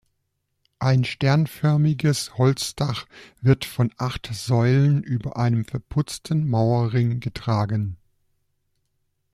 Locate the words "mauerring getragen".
6.49-7.97